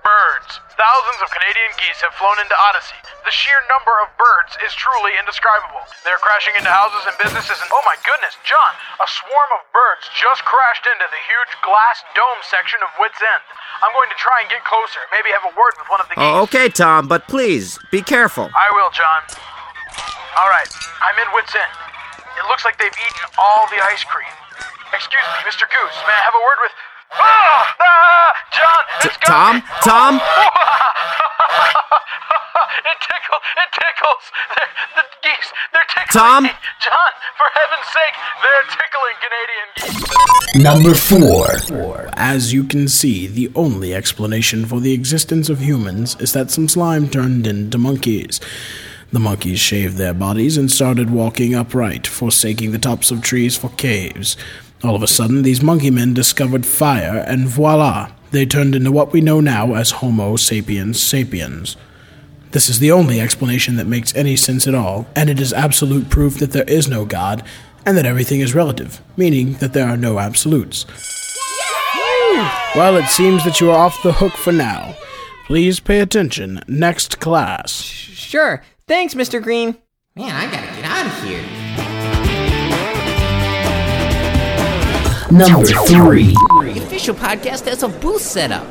birds. 0.00 0.56
Thousands 0.72 1.20
of 1.20 1.28
Canadian 1.32 1.72
geese 1.80 2.00
have 2.00 2.16
flown 2.16 2.40
into 2.40 2.56
Odyssey. 2.72 2.96
The 3.28 3.32
sheer 3.32 3.60
number 3.68 3.92
of 4.04 4.08
birds 4.16 4.56
is 4.64 4.72
truly 4.72 5.16
indescribable. 5.20 5.84
They're 6.04 6.20
crashing 6.20 6.56
into 6.56 6.68
houses 6.68 7.08
and 7.08 7.16
businesses, 7.20 7.60
and 7.60 7.68
oh 7.72 7.84
my 7.88 7.96
goodness, 8.04 8.36
John, 8.44 8.72
a 9.00 9.08
swarm 9.08 9.50
of 9.56 9.64
birds 9.72 10.08
just 10.16 10.44
crashed 10.48 10.84
into 10.84 11.08
the 11.08 11.20
huge 11.28 11.52
glass 11.60 12.04
dome 12.16 12.40
section 12.44 12.80
of 12.84 12.92
Whit's 13.00 13.20
End. 13.20 13.44
I'm 13.84 13.92
going 13.96 14.12
to 14.12 14.18
try 14.20 14.44
and 14.44 14.48
get 14.48 14.64
closer, 14.64 15.00
maybe 15.12 15.32
have 15.32 15.44
a 15.48 15.54
word 15.56 15.76
with 15.80 15.88
one 15.88 16.04
of 16.04 16.08
the 16.12 16.16
oh, 16.16 16.24
geese. 16.24 16.36
Oh, 16.36 16.44
okay, 16.48 16.68
Tom, 16.72 17.08
but 17.08 17.24
please 17.28 17.76
be 17.88 18.04
careful. 18.04 18.48
I 18.52 18.68
will, 18.76 18.92
John. 18.92 19.24
All 20.36 20.52
right, 20.52 20.68
I'm 21.00 21.16
in 21.20 21.28
Whit's 21.36 21.52
End. 21.56 21.72
It 22.36 22.44
looks 22.48 22.64
like 22.68 22.76
they've 22.76 22.92
eaten 22.92 23.24
all 23.40 23.68
the 23.72 23.80
ice 23.80 24.04
cream. 24.04 24.28
Excuse 24.92 25.24
me, 25.24 25.40
Mr. 25.48 25.64
Goose. 25.66 25.98
May 26.06 26.12
I 26.12 26.22
have 26.24 26.34
a 26.34 26.42
word 26.42 26.58
with? 26.62 26.74
Ah! 27.14 27.74
Ah! 27.80 28.30
John, 28.52 28.82
it's 29.04 29.18
got 29.18 29.28
Tom? 29.28 29.56
me. 29.56 29.62
Tom? 29.82 30.12
it 32.90 32.98
tickles. 33.00 33.44
It 33.58 33.70
tickles. 33.72 34.24
They're, 34.54 34.72
the 34.96 35.04
geese. 35.22 35.50
They're 35.72 35.88
tickling. 35.88 36.14
Tom? 36.14 36.42
me. 36.44 36.50
John, 36.80 37.12
for 37.38 37.48
heaven's 37.54 37.88
sake, 37.90 38.16
they're 38.42 38.66
tickling 38.74 39.16
Canadian 39.24 39.68
geese. 39.78 40.04
Number 40.62 40.94
4. 40.94 42.10
As 42.16 42.52
you 42.52 42.64
can 42.64 42.86
see, 42.88 43.26
the 43.26 43.50
only 43.54 43.92
explanation 43.94 44.66
for 44.66 44.80
the 44.80 44.92
existence 44.92 45.48
of 45.48 45.60
humans 45.60 46.16
is 46.20 46.32
that 46.32 46.50
some 46.50 46.68
slime 46.68 47.08
turned 47.08 47.46
into 47.46 47.78
monkeys. 47.78 48.40
The 49.12 49.20
monkeys 49.20 49.60
shaved 49.60 49.96
their 49.96 50.14
bodies 50.14 50.56
and 50.56 50.70
started 50.70 51.10
walking 51.10 51.54
upright, 51.54 52.06
forsaking 52.06 52.72
the 52.72 52.78
tops 52.78 53.10
of 53.10 53.22
trees 53.22 53.56
for 53.56 53.68
caves. 53.70 54.36
All 54.84 54.94
of 54.94 55.02
a 55.02 55.06
sudden, 55.06 55.42
these 55.42 55.62
monkey 55.62 55.90
men 55.90 56.12
discovered 56.12 56.66
fire, 56.66 57.24
and 57.26 57.48
voila, 57.48 58.12
they 58.32 58.44
turned 58.44 58.74
into 58.74 58.92
what 58.92 59.14
we 59.14 59.22
know 59.22 59.40
now 59.40 59.72
as 59.72 59.92
Homo 59.92 60.36
sapiens 60.36 61.02
sapiens. 61.02 61.78
This 62.50 62.68
is 62.68 62.80
the 62.80 62.92
only 62.92 63.18
explanation 63.18 63.76
that 63.76 63.86
makes 63.86 64.14
any 64.14 64.36
sense 64.36 64.66
at 64.66 64.74
all, 64.74 65.06
and 65.16 65.30
it 65.30 65.40
is 65.40 65.54
absolute 65.54 66.10
proof 66.10 66.38
that 66.38 66.52
there 66.52 66.64
is 66.64 66.86
no 66.86 67.06
God, 67.06 67.42
and 67.86 67.96
that 67.96 68.04
everything 68.04 68.40
is 68.40 68.54
relative, 68.54 69.00
meaning 69.16 69.54
that 69.54 69.72
there 69.72 69.88
are 69.88 69.96
no 69.96 70.18
absolutes. 70.18 70.84
Well, 72.74 72.98
it 72.98 73.06
seems 73.06 73.42
that 73.44 73.62
you 73.62 73.70
are 73.70 73.78
off 73.78 74.02
the 74.02 74.12
hook 74.12 74.34
for 74.34 74.52
now. 74.52 74.96
Please 75.46 75.80
pay 75.80 76.00
attention. 76.00 76.60
Next 76.68 77.20
class. 77.20 77.70
Sure. 77.70 78.62
Thanks, 78.86 79.14
Mr. 79.14 79.42
Green. 79.42 79.78
Man, 80.14 80.34
I 80.34 80.44
gotta 80.44 80.66
get 80.76 80.84
out 80.84 81.06
of 81.06 81.24
here. 81.24 81.63
Number 85.34 85.66
3. 85.66 86.32
The 86.62 86.80
official 86.84 87.12
podcast 87.12 87.64
has 87.66 87.82
a 87.82 87.88
booth 87.88 88.22
set 88.22 88.52
up. 88.52 88.64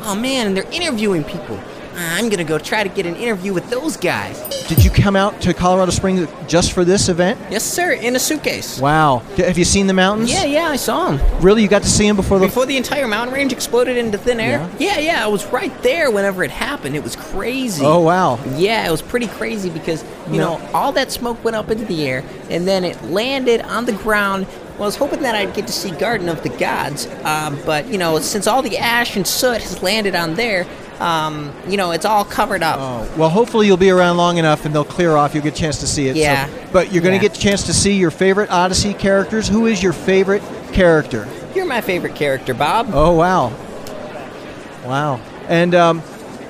Oh 0.00 0.14
man, 0.14 0.46
and 0.46 0.56
they're 0.56 0.72
interviewing 0.72 1.22
people. 1.22 1.60
I'm 1.94 2.30
gonna 2.30 2.42
go 2.42 2.58
try 2.58 2.82
to 2.82 2.88
get 2.88 3.04
an 3.04 3.16
interview 3.16 3.52
with 3.52 3.68
those 3.68 3.98
guys. 3.98 4.40
Did 4.66 4.82
you 4.82 4.90
come 4.90 5.14
out 5.14 5.42
to 5.42 5.52
Colorado 5.52 5.90
Springs 5.90 6.26
just 6.48 6.72
for 6.72 6.86
this 6.86 7.10
event? 7.10 7.38
Yes, 7.50 7.64
sir, 7.64 7.92
in 7.92 8.16
a 8.16 8.18
suitcase. 8.18 8.80
Wow. 8.80 9.18
Have 9.36 9.58
you 9.58 9.64
seen 9.66 9.86
the 9.86 9.92
mountains? 9.92 10.32
Yeah, 10.32 10.46
yeah, 10.46 10.68
I 10.68 10.76
saw 10.76 11.10
them. 11.10 11.42
Really? 11.42 11.60
You 11.62 11.68
got 11.68 11.82
to 11.82 11.88
see 11.88 12.06
them 12.06 12.16
before 12.16 12.38
the. 12.38 12.46
Before 12.46 12.64
the 12.64 12.78
entire 12.78 13.06
mountain 13.06 13.34
range 13.34 13.52
exploded 13.52 13.98
into 13.98 14.16
thin 14.16 14.40
air? 14.40 14.70
Yeah, 14.78 14.98
yeah, 14.98 15.22
I 15.22 15.28
was 15.28 15.44
right 15.46 15.82
there 15.82 16.10
whenever 16.10 16.42
it 16.42 16.50
happened. 16.50 16.96
It 16.96 17.02
was 17.02 17.14
crazy. 17.14 17.84
Oh, 17.84 18.00
wow. 18.00 18.42
Yeah, 18.56 18.88
it 18.88 18.90
was 18.90 19.02
pretty 19.02 19.28
crazy 19.28 19.68
because, 19.68 20.02
you 20.30 20.38
know, 20.38 20.66
all 20.72 20.92
that 20.92 21.12
smoke 21.12 21.44
went 21.44 21.56
up 21.56 21.70
into 21.70 21.84
the 21.84 22.08
air 22.08 22.24
and 22.48 22.66
then 22.66 22.84
it 22.84 23.02
landed 23.04 23.60
on 23.60 23.84
the 23.84 23.92
ground. 23.92 24.46
Well, 24.76 24.82
I 24.82 24.86
was 24.86 24.96
hoping 24.96 25.22
that 25.22 25.34
I'd 25.34 25.54
get 25.54 25.66
to 25.68 25.72
see 25.72 25.90
Garden 25.90 26.28
of 26.28 26.42
the 26.42 26.50
Gods, 26.50 27.08
um, 27.24 27.58
but, 27.64 27.86
you 27.88 27.96
know, 27.96 28.18
since 28.20 28.46
all 28.46 28.60
the 28.62 28.76
ash 28.76 29.16
and 29.16 29.26
soot 29.26 29.62
has 29.62 29.82
landed 29.82 30.14
on 30.14 30.34
there, 30.34 30.66
um, 31.00 31.50
you 31.66 31.76
know, 31.78 31.92
it's 31.92 32.04
all 32.04 32.24
covered 32.26 32.62
up. 32.62 32.78
Well, 33.16 33.30
hopefully 33.30 33.66
you'll 33.66 33.76
be 33.78 33.88
around 33.90 34.18
long 34.18 34.36
enough 34.38 34.66
and 34.66 34.74
they'll 34.74 34.84
clear 34.84 35.16
off. 35.16 35.34
You'll 35.34 35.44
get 35.44 35.54
a 35.54 35.56
chance 35.60 35.80
to 35.80 35.86
see 35.86 36.08
it. 36.08 36.14
So- 36.14 36.20
Yeah. 36.20 36.48
but 36.72 36.92
you're 36.92 37.02
going 37.02 37.18
to 37.18 37.22
Yeah. 37.24 37.30
get 37.30 37.38
a 37.38 37.40
chance 37.40 37.62
to 37.64 37.72
see 37.74 37.92
your 37.94 38.10
favorite 38.10 38.50
Odyssey 38.50 38.92
characters. 38.92 39.48
Who 39.48 39.64
is 39.66 39.82
your 39.82 39.92
favorite 39.94 40.42
character? 40.72 41.26
You're 41.54 41.64
my 41.66 41.80
favorite 41.80 42.14
character, 42.14 42.52
Bob. 42.52 42.90
Oh, 42.92 43.12
wow. 43.12 43.52
Wow. 44.84 45.20
And 45.48 45.74
um, 45.74 46.02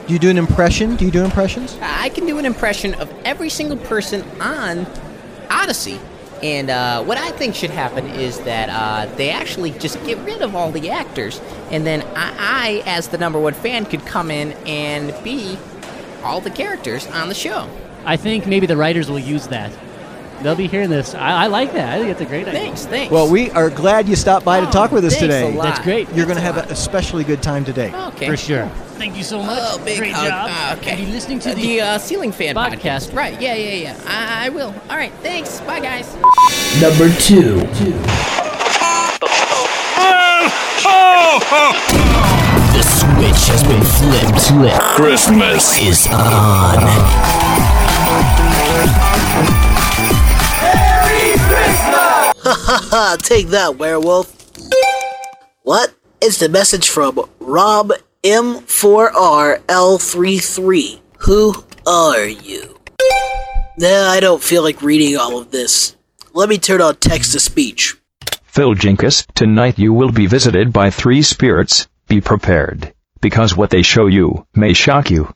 do 0.07 0.13
you 0.13 0.19
do 0.19 0.31
an 0.31 0.39
impression? 0.39 0.97
Do 0.97 1.05
you 1.05 1.11
do 1.11 1.25
impressions? 1.25 1.77
I 1.81 2.09
can 2.11 2.27
do 2.27 2.39
an 2.39 2.45
impression 2.47 2.95
of 2.95 3.09
every 3.25 3.49
single 3.51 3.77
person 3.77 4.25
on 4.41 4.87
Odyssey. 5.51 6.01
And 6.43 6.69
uh, 6.71 7.03
what 7.05 7.17
I 7.19 7.31
think 7.31 7.55
should 7.55 7.71
happen 7.71 8.07
is 8.07 8.41
that 8.41 8.69
uh, 8.69 9.13
they 9.17 9.31
actually 9.31 9.71
just 9.73 10.03
get 10.05 10.19
rid 10.19 10.43
of 10.43 10.55
all 10.55 10.71
the 10.71 10.91
actors, 10.91 11.41
and 11.71 11.87
then 11.87 12.03
I, 12.15 12.35
I, 12.39 12.83
as 12.87 13.09
the 13.09 13.19
number 13.19 13.39
one 13.41 13.55
fan, 13.55 13.87
could 13.87 14.05
come 14.05 14.31
in 14.31 14.53
and 14.67 15.15
be 15.25 15.57
all 16.23 16.41
the 16.41 16.51
characters 16.51 17.07
on 17.07 17.29
the 17.29 17.35
show. 17.35 17.69
I 18.05 18.17
think 18.17 18.47
maybe 18.47 18.67
the 18.67 18.77
writers 18.77 19.11
will 19.11 19.19
use 19.19 19.47
that. 19.49 19.73
They'll 20.43 20.55
be 20.55 20.67
hearing 20.67 20.91
this. 20.91 21.15
I, 21.15 21.45
I 21.45 21.47
like 21.47 21.73
that. 21.73 21.95
I 21.95 21.99
think 21.99 22.11
it's 22.11 22.21
a 22.21 22.27
great 22.27 22.47
idea. 22.47 22.61
Thanks, 22.61 22.85
thanks. 22.85 23.11
Well, 23.11 23.31
we 23.31 23.51
are 23.53 23.71
glad 23.71 24.07
you 24.07 24.15
stopped 24.17 24.45
by 24.45 24.61
to 24.61 24.67
talk 24.71 24.93
with 24.93 25.05
us 25.05 25.17
Oh, 25.17 25.21
today. 25.21 25.51
a 25.51 25.57
lot. 25.57 25.63
That's 25.65 25.81
great. 25.81 26.07
You're 26.13 26.27
going 26.27 26.37
to 26.37 26.43
Thanks 26.43 26.57
have 26.57 26.57
a 26.59 26.63
an 26.65 26.73
especially 26.73 27.25
good 27.25 27.43
time 27.43 27.65
today. 27.65 27.93
Okay. 28.09 28.27
For 28.29 28.37
sure. 28.37 28.71
Thank 28.99 29.17
you 29.17 29.23
so 29.23 29.43
much. 29.43 29.59
Oh, 29.61 29.83
big 29.85 29.99
Great 29.99 30.13
hug. 30.13 30.29
job. 30.29 30.49
Ah, 30.51 30.77
okay. 30.77 30.93
And 30.93 31.01
you 31.01 31.07
listening 31.09 31.39
to 31.41 31.51
Uh, 31.51 31.55
the, 31.55 31.61
the 31.63 31.81
uh, 31.81 31.99
Ceiling 31.99 32.33
Fan 32.33 32.55
podcast. 32.55 33.11
podcast. 33.11 33.15
Right, 33.15 33.41
yeah, 33.41 33.55
yeah, 33.55 33.75
yeah. 33.75 34.01
I, 34.07 34.47
I 34.47 34.49
will. 34.49 34.75
All 34.91 34.97
right, 34.97 35.13
thanks. 35.23 35.61
Bye, 35.61 35.81
guys. 35.81 36.15
Number 36.81 37.09
two. 37.21 37.61
The 42.73 42.83
switch 42.83 43.49
has 43.49 43.63
been 43.63 43.83
flipped. 43.83 44.97
Christmas 44.97 45.79
is 45.81 46.07
on. 46.09 46.83
Merry 50.63 51.37
Ha 52.45 53.17
Take 53.23 53.49
that, 53.49 53.77
werewolf. 53.79 54.33
What? 55.63 55.95
It's 56.21 56.39
the 56.39 56.49
message 56.49 56.89
from 56.89 57.21
Rob 57.41 57.93
M4RL33. 58.27 61.01
Who 61.19 61.55
are 61.87 62.27
you? 62.27 62.77
Nah, 63.79 64.11
I 64.11 64.19
don't 64.19 64.43
feel 64.43 64.65
like 64.65 64.83
reading 64.83 65.17
all 65.17 65.39
of 65.39 65.53
this. 65.53 65.95
Let 66.33 66.49
me 66.49 66.59
turn 66.59 66.81
on 66.81 66.97
text 66.97 67.31
to 67.33 67.41
speech. 67.41 67.95
Phil 68.43 68.75
Jinkus, 68.75 69.25
tonight 69.35 69.79
you 69.79 69.93
will 69.93 70.11
be 70.11 70.27
visited 70.27 70.73
by 70.73 70.91
three 70.91 71.23
spirits. 71.23 71.87
Be 72.09 72.21
prepared, 72.21 72.93
because 73.21 73.57
what 73.57 73.71
they 73.71 73.83
show 73.83 74.09
you 74.09 74.45
may 74.57 74.73
shock 74.73 75.09
you. 75.09 75.33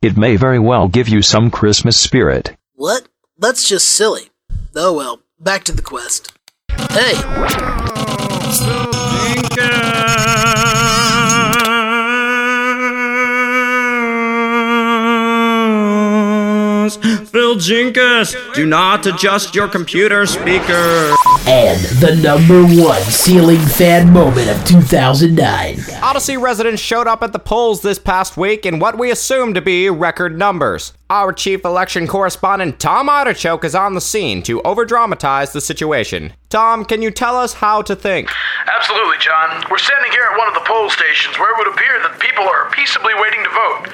It 0.00 0.16
may 0.16 0.36
very 0.36 0.58
well 0.58 0.88
give 0.88 1.10
you 1.10 1.20
some 1.20 1.50
Christmas 1.50 1.98
spirit. 1.98 2.56
What? 2.72 3.06
That's 3.38 3.68
just 3.68 3.86
silly. 3.86 4.30
Oh 4.74 4.94
well, 4.94 5.20
back 5.38 5.64
to 5.64 5.72
the 5.72 5.82
quest. 5.82 6.32
Hey! 6.70 7.12
Oh, 8.62 8.89
Jinkus, 17.60 18.54
do 18.54 18.64
not 18.64 19.06
adjust 19.06 19.54
your 19.54 19.68
computer 19.68 20.24
speaker. 20.24 21.14
And 21.46 21.78
the 22.00 22.18
number 22.22 22.62
one 22.82 23.02
ceiling 23.02 23.60
fan 23.60 24.12
moment 24.12 24.48
of 24.48 24.64
2009. 24.64 25.78
Odyssey 26.02 26.36
residents 26.36 26.80
showed 26.80 27.06
up 27.06 27.22
at 27.22 27.32
the 27.32 27.38
polls 27.38 27.82
this 27.82 27.98
past 27.98 28.36
week 28.36 28.64
in 28.64 28.78
what 28.78 28.98
we 28.98 29.10
assume 29.10 29.52
to 29.54 29.60
be 29.60 29.90
record 29.90 30.38
numbers. 30.38 30.94
Our 31.10 31.32
chief 31.32 31.64
election 31.64 32.06
correspondent 32.06 32.80
Tom 32.80 33.08
Artichoke 33.08 33.64
is 33.64 33.74
on 33.74 33.94
the 33.94 34.00
scene 34.00 34.42
to 34.44 34.62
overdramatize 34.62 35.52
the 35.52 35.60
situation. 35.60 36.32
Tom, 36.50 36.84
can 36.84 37.00
you 37.00 37.12
tell 37.12 37.36
us 37.36 37.54
how 37.54 37.80
to 37.80 37.94
think? 37.94 38.28
Absolutely, 38.66 39.18
John. 39.22 39.62
We're 39.70 39.78
standing 39.78 40.10
here 40.10 40.26
at 40.32 40.36
one 40.36 40.48
of 40.48 40.54
the 40.54 40.66
poll 40.66 40.90
stations 40.90 41.38
where 41.38 41.54
it 41.54 41.58
would 41.62 41.70
appear 41.70 42.02
that 42.02 42.18
people 42.18 42.42
are 42.42 42.66
peaceably 42.74 43.14
waiting 43.22 43.38
to 43.46 43.50
vote. 43.54 43.86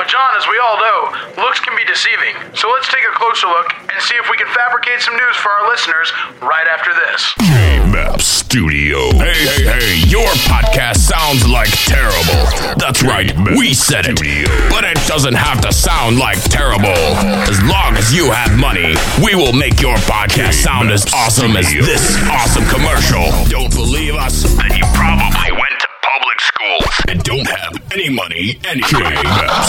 But, 0.00 0.08
John, 0.08 0.32
as 0.32 0.48
we 0.48 0.56
all 0.64 0.80
know, 0.80 1.44
looks 1.44 1.60
can 1.60 1.76
be 1.76 1.84
deceiving. 1.84 2.32
So 2.56 2.72
let's 2.72 2.88
take 2.88 3.04
a 3.04 3.12
closer 3.20 3.52
look 3.52 3.68
and 3.92 4.00
see 4.00 4.16
if 4.16 4.32
we 4.32 4.40
can 4.40 4.48
fabricate 4.56 5.04
some 5.04 5.12
news 5.12 5.36
for 5.44 5.52
our 5.52 5.68
listeners 5.68 6.08
right 6.40 6.64
after 6.72 6.88
this. 7.04 7.36
K-Map 7.36 8.16
Studio. 8.24 9.12
Hey, 9.20 9.44
hey, 9.44 9.62
hey, 9.68 10.08
your 10.08 10.32
podcast 10.48 11.04
sounds 11.04 11.44
like 11.46 11.68
terrible. 11.84 12.48
That's 12.80 13.02
right, 13.04 13.28
we 13.52 13.74
said 13.74 14.08
it. 14.08 14.16
But 14.72 14.88
it 14.88 14.96
doesn't 15.04 15.36
have 15.36 15.60
to 15.68 15.72
sound 15.72 16.16
like 16.16 16.40
terrible. 16.48 16.96
As 17.44 17.60
long 17.68 18.00
as 18.00 18.08
you 18.14 18.30
have 18.32 18.56
money, 18.56 18.96
we 19.22 19.34
will 19.34 19.52
make 19.52 19.82
your 19.82 19.96
podcast 20.08 20.64
sound 20.64 20.90
as 20.90 21.04
awesome 21.12 21.56
as 21.58 21.68
this 21.70 21.89
awesome 21.90 22.64
commercial. 22.66 23.32
Don't 23.48 23.74
believe 23.74 24.14
us? 24.14 24.44
Then 24.54 24.76
you 24.76 24.84
probably 24.94 25.19
any 27.92 28.08
money 28.08 28.58
anyway. 28.64 29.16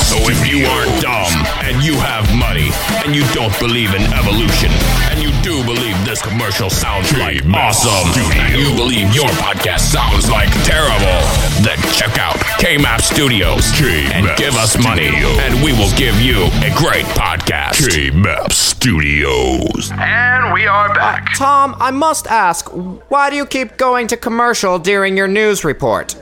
So 0.05 0.17
if 0.29 0.39
you 0.45 0.65
aren't 0.65 1.01
dumb 1.01 1.33
and 1.65 1.83
you 1.83 1.95
have 1.97 2.25
money 2.37 2.69
and 3.03 3.15
you 3.15 3.25
don't 3.33 3.57
believe 3.59 3.93
in 3.93 4.01
evolution 4.13 4.69
and 5.09 5.21
you 5.21 5.31
do 5.41 5.63
believe 5.65 5.97
this 6.05 6.21
commercial 6.21 6.69
sounds 6.69 7.11
like 7.17 7.43
awesome 7.49 8.07
and 8.37 8.61
you 8.61 8.75
believe 8.75 9.13
your 9.15 9.29
podcast 9.41 9.91
sounds 9.91 10.29
like 10.29 10.49
terrible, 10.63 11.19
then 11.65 11.77
check 11.93 12.17
out 12.19 12.37
K-Map 12.59 13.01
Studios 13.01 13.71
and 13.81 14.29
give 14.37 14.55
us 14.55 14.77
money 14.77 15.09
and 15.41 15.63
we 15.63 15.73
will 15.73 15.91
give 15.97 16.19
you 16.21 16.45
a 16.61 16.71
great 16.77 17.05
podcast. 17.17 17.89
K-Map 17.89 18.51
Studios. 18.51 19.91
And 19.97 20.53
we 20.53 20.67
are 20.67 20.93
back. 20.93 21.35
Tom, 21.37 21.75
I 21.79 21.91
must 21.91 22.27
ask, 22.27 22.69
why 22.69 23.29
do 23.29 23.35
you 23.35 23.45
keep 23.45 23.77
going 23.77 24.07
to 24.07 24.17
commercial 24.17 24.77
during 24.77 25.17
your 25.17 25.27
news 25.27 25.63
report? 25.63 26.15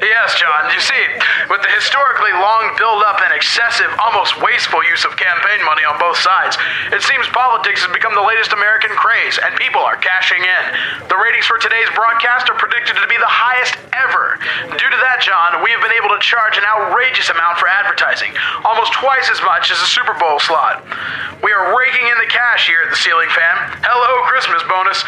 Yes, 0.00 0.36
John. 0.36 0.68
You 0.72 0.80
see, 0.80 1.04
with 1.48 1.62
the 1.62 1.72
historically 1.72 2.32
long 2.32 2.76
build-up 2.76 3.20
and 3.24 3.32
excessive, 3.32 3.88
almost 4.00 4.40
wasteful 4.40 4.84
use 4.84 5.04
of 5.04 5.16
campaign 5.16 5.64
money 5.64 5.84
on 5.84 5.98
both 5.98 6.18
sides, 6.20 6.56
it 6.92 7.02
seems 7.02 7.26
politics 7.32 7.82
has 7.84 7.92
become 7.92 8.14
the 8.14 8.24
latest 8.24 8.52
American 8.52 8.90
craze, 8.96 9.38
and 9.40 9.56
people 9.56 9.80
are 9.80 9.96
cashing 9.96 10.40
in. 10.40 10.62
The 11.08 11.16
ratings 11.16 11.48
for 11.48 11.58
today's 11.58 11.88
broadcast 11.96 12.48
are 12.52 12.58
predicted 12.58 12.96
to 13.00 13.08
be 13.08 13.16
the 13.16 13.28
highest 13.28 13.76
ever. 13.96 14.36
Due 14.76 14.90
to 14.90 15.00
that, 15.00 15.24
John, 15.24 15.64
we 15.64 15.72
have 15.72 15.80
been 15.80 15.96
able 15.96 16.12
to 16.12 16.20
charge 16.20 16.60
an 16.60 16.64
outrageous 16.64 17.32
amount 17.32 17.56
for 17.56 17.68
advertising, 17.68 18.36
almost 18.64 18.92
twice 18.92 19.28
as 19.32 19.40
much 19.42 19.72
as 19.72 19.80
a 19.80 19.88
Super 19.88 20.14
Bowl 20.16 20.40
slot. 20.40 20.84
We 21.42 21.52
are 21.52 21.72
raking 21.72 22.04
in 22.04 22.18
the 22.20 22.28
cash 22.28 22.68
here 22.68 22.84
at 22.84 22.90
the 22.92 23.00
Ceiling 23.00 23.32
Fan. 23.32 23.56
Hello, 23.80 24.28
Christmas 24.28 24.60
bonus. 24.68 25.00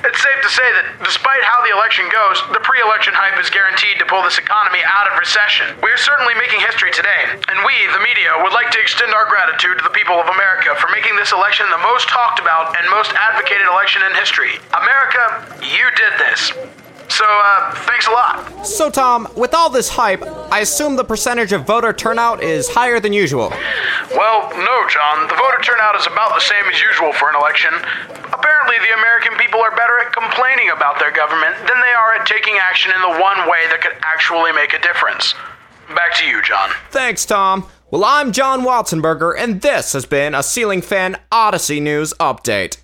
It's 0.00 0.16
safe 0.16 0.40
to 0.40 0.48
say 0.48 0.64
that 0.64 1.04
despite 1.04 1.44
how 1.44 1.60
the 1.60 1.76
election 1.76 2.08
goes, 2.08 2.40
the 2.56 2.62
pre 2.64 2.80
election 2.80 3.12
hype 3.12 3.36
is 3.36 3.52
guaranteed 3.52 4.00
to 4.00 4.08
pull 4.08 4.24
this 4.24 4.40
economy 4.40 4.80
out 4.88 5.04
of 5.12 5.20
recession. 5.20 5.76
We 5.84 5.92
are 5.92 6.00
certainly 6.00 6.32
making 6.40 6.64
history 6.64 6.88
today, 6.88 7.28
and 7.36 7.56
we, 7.68 7.74
the 7.92 8.00
media, 8.00 8.32
would 8.40 8.56
like 8.56 8.72
to 8.72 8.80
extend 8.80 9.12
our 9.12 9.28
gratitude 9.28 9.76
to 9.76 9.84
the 9.84 9.92
people 9.92 10.16
of 10.16 10.32
America 10.32 10.72
for 10.80 10.88
making 10.88 11.20
this 11.20 11.36
election 11.36 11.68
the 11.68 11.84
most 11.84 12.08
talked 12.08 12.40
about 12.40 12.72
and 12.80 12.88
most 12.88 13.12
advocated 13.12 13.68
election 13.68 14.00
in 14.08 14.16
history. 14.16 14.56
America, 14.72 15.44
you 15.60 15.84
did 16.00 16.16
this. 16.16 16.56
So, 17.10 17.26
uh, 17.26 17.74
thanks 17.90 18.06
a 18.06 18.12
lot. 18.12 18.64
So, 18.64 18.88
Tom, 18.88 19.28
with 19.36 19.52
all 19.52 19.68
this 19.68 19.88
hype, 19.90 20.22
I 20.52 20.60
assume 20.60 20.96
the 20.96 21.04
percentage 21.04 21.52
of 21.52 21.66
voter 21.66 21.92
turnout 21.92 22.42
is 22.42 22.68
higher 22.70 23.00
than 23.00 23.12
usual. 23.12 23.50
Well, 24.16 24.48
no, 24.56 24.88
John. 24.88 25.26
The 25.26 25.34
voter 25.34 25.60
turnout 25.60 25.98
is 25.98 26.06
about 26.06 26.34
the 26.34 26.40
same 26.40 26.64
as 26.72 26.80
usual 26.80 27.12
for 27.12 27.28
an 27.28 27.34
election. 27.34 27.74
Apparently, 28.40 28.78
the 28.78 28.96
American 28.96 29.36
people 29.36 29.60
are 29.60 29.76
better 29.76 29.98
at 30.00 30.12
complaining 30.12 30.70
about 30.70 30.98
their 30.98 31.12
government 31.12 31.56
than 31.68 31.78
they 31.80 31.92
are 31.92 32.14
at 32.14 32.26
taking 32.26 32.56
action 32.56 32.90
in 32.94 33.02
the 33.02 33.20
one 33.20 33.48
way 33.50 33.68
that 33.68 33.80
could 33.82 33.92
actually 34.00 34.52
make 34.52 34.72
a 34.72 34.80
difference. 34.80 35.34
Back 35.94 36.14
to 36.14 36.24
you, 36.24 36.40
John. 36.42 36.70
Thanks, 36.90 37.26
Tom. 37.26 37.66
Well, 37.90 38.04
I'm 38.04 38.32
John 38.32 38.62
Watzenberger, 38.62 39.34
and 39.36 39.60
this 39.60 39.92
has 39.92 40.06
been 40.06 40.34
a 40.34 40.42
Ceiling 40.42 40.80
Fan 40.80 41.18
Odyssey 41.30 41.80
News 41.80 42.14
Update. 42.18 42.78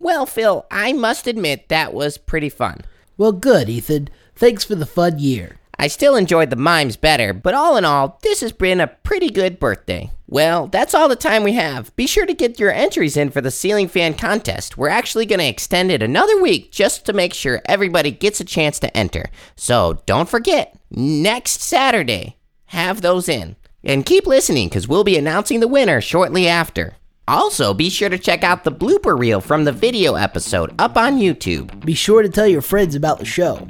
Well, 0.00 0.26
Phil, 0.26 0.66
I 0.70 0.92
must 0.92 1.26
admit 1.26 1.68
that 1.68 1.94
was 1.94 2.18
pretty 2.18 2.48
fun. 2.48 2.80
Well, 3.16 3.32
good, 3.32 3.68
Ethan. 3.68 4.08
Thanks 4.34 4.64
for 4.64 4.74
the 4.74 4.86
fun 4.86 5.18
year. 5.20 5.58
I 5.78 5.88
still 5.88 6.16
enjoyed 6.16 6.50
the 6.50 6.56
mimes 6.56 6.96
better, 6.96 7.32
but 7.32 7.54
all 7.54 7.76
in 7.76 7.84
all, 7.84 8.18
this 8.22 8.40
has 8.40 8.52
been 8.52 8.80
a 8.80 8.86
pretty 8.86 9.30
good 9.30 9.58
birthday. 9.58 10.10
Well, 10.26 10.66
that's 10.68 10.94
all 10.94 11.08
the 11.08 11.16
time 11.16 11.42
we 11.42 11.52
have. 11.52 11.94
Be 11.96 12.06
sure 12.06 12.26
to 12.26 12.34
get 12.34 12.58
your 12.58 12.72
entries 12.72 13.16
in 13.16 13.30
for 13.30 13.40
the 13.40 13.50
ceiling 13.50 13.88
fan 13.88 14.14
contest. 14.14 14.76
We're 14.76 14.88
actually 14.88 15.26
going 15.26 15.40
to 15.40 15.46
extend 15.46 15.90
it 15.90 16.02
another 16.02 16.40
week 16.40 16.72
just 16.72 17.04
to 17.06 17.12
make 17.12 17.34
sure 17.34 17.62
everybody 17.66 18.10
gets 18.10 18.40
a 18.40 18.44
chance 18.44 18.78
to 18.80 18.96
enter. 18.96 19.26
So 19.56 20.02
don't 20.06 20.28
forget, 20.28 20.76
next 20.90 21.60
Saturday, 21.60 22.36
have 22.66 23.00
those 23.00 23.28
in. 23.28 23.56
And 23.84 24.06
keep 24.06 24.26
listening 24.26 24.68
because 24.68 24.88
we'll 24.88 25.04
be 25.04 25.18
announcing 25.18 25.60
the 25.60 25.68
winner 25.68 26.00
shortly 26.00 26.48
after. 26.48 26.94
Also, 27.28 27.72
be 27.72 27.88
sure 27.88 28.08
to 28.08 28.18
check 28.18 28.42
out 28.42 28.64
the 28.64 28.72
blooper 28.72 29.18
reel 29.18 29.40
from 29.40 29.64
the 29.64 29.72
video 29.72 30.14
episode 30.14 30.74
up 30.78 30.96
on 30.96 31.18
YouTube. 31.18 31.84
Be 31.84 31.94
sure 31.94 32.22
to 32.22 32.28
tell 32.28 32.46
your 32.46 32.62
friends 32.62 32.94
about 32.94 33.18
the 33.18 33.24
show. 33.24 33.66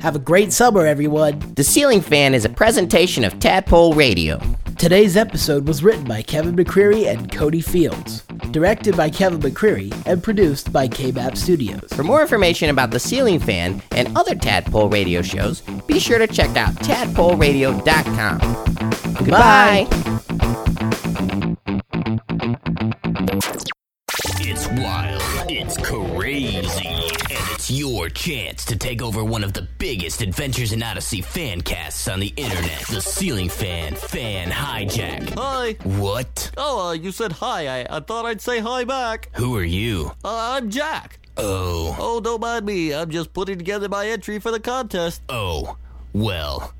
Have 0.00 0.16
a 0.16 0.18
great 0.18 0.52
summer, 0.52 0.86
everyone. 0.86 1.38
The 1.54 1.64
Ceiling 1.64 2.00
Fan 2.00 2.34
is 2.34 2.44
a 2.44 2.48
presentation 2.48 3.24
of 3.24 3.38
Tadpole 3.38 3.94
Radio. 3.94 4.40
Today's 4.76 5.16
episode 5.16 5.66
was 5.66 5.82
written 5.82 6.04
by 6.04 6.20
Kevin 6.22 6.56
McCreary 6.56 7.10
and 7.10 7.30
Cody 7.32 7.60
Fields, 7.62 8.22
directed 8.50 8.96
by 8.96 9.08
Kevin 9.08 9.40
McCreary, 9.40 9.92
and 10.06 10.22
produced 10.22 10.72
by 10.72 10.88
KBAP 10.88 11.36
Studios. 11.36 11.88
For 11.92 12.02
more 12.02 12.20
information 12.20 12.68
about 12.70 12.90
The 12.90 13.00
Ceiling 13.00 13.38
Fan 13.38 13.80
and 13.92 14.14
other 14.16 14.34
Tadpole 14.34 14.88
Radio 14.90 15.22
shows, 15.22 15.62
be 15.86 15.98
sure 15.98 16.18
to 16.18 16.26
check 16.26 16.54
out 16.56 16.74
tadpoleradio.com. 16.76 19.14
Goodbye. 19.14 19.86
It's 19.90 20.13
chance 28.14 28.64
to 28.66 28.76
take 28.76 29.02
over 29.02 29.22
one 29.24 29.44
of 29.44 29.52
the 29.52 29.68
biggest 29.78 30.22
Adventures 30.22 30.72
in 30.72 30.82
Odyssey 30.82 31.20
fan 31.20 31.60
casts 31.60 32.08
on 32.08 32.20
the 32.20 32.32
internet. 32.36 32.86
The 32.88 33.00
Ceiling 33.00 33.48
Fan 33.48 33.94
Fan 33.94 34.50
Hijack. 34.50 35.34
Hi. 35.36 35.72
What? 35.82 36.50
Oh, 36.56 36.88
uh, 36.88 36.92
you 36.92 37.12
said 37.12 37.32
hi. 37.32 37.80
I, 37.80 37.96
I 37.96 38.00
thought 38.00 38.24
I'd 38.24 38.40
say 38.40 38.60
hi 38.60 38.84
back. 38.84 39.30
Who 39.34 39.56
are 39.56 39.64
you? 39.64 40.12
Uh, 40.24 40.56
I'm 40.56 40.70
Jack. 40.70 41.18
Oh. 41.36 41.96
Oh, 41.98 42.20
don't 42.20 42.40
mind 42.40 42.64
me. 42.64 42.94
I'm 42.94 43.10
just 43.10 43.32
putting 43.32 43.58
together 43.58 43.88
my 43.88 44.06
entry 44.06 44.38
for 44.38 44.50
the 44.50 44.60
contest. 44.60 45.20
Oh. 45.28 45.76
Well. 46.12 46.72